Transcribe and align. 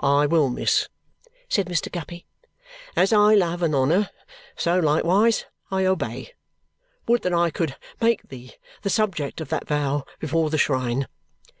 "I 0.00 0.26
will, 0.26 0.50
miss," 0.50 0.88
said 1.48 1.66
Mr. 1.66 1.88
Guppy. 1.88 2.26
"As 2.96 3.12
I 3.12 3.36
love 3.36 3.62
and 3.62 3.72
honour, 3.72 4.10
so 4.56 4.80
likewise 4.80 5.44
I 5.70 5.84
obey. 5.84 6.32
Would 7.06 7.22
that 7.22 7.32
I 7.32 7.50
could 7.50 7.76
make 8.00 8.28
thee 8.30 8.50
the 8.82 8.90
subject 8.90 9.40
of 9.40 9.50
that 9.50 9.68
vow 9.68 10.06
before 10.18 10.50
the 10.50 10.58
shrine!" 10.58 11.06